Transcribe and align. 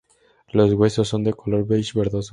Los 0.49 0.71
huevos 0.73 1.07
son 1.07 1.23
de 1.23 1.31
color 1.33 1.67
beige 1.67 1.93
verdoso. 1.93 2.29